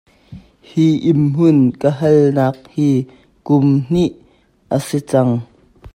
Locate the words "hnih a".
3.87-4.77